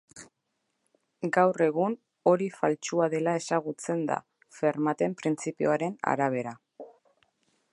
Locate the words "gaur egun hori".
1.35-2.47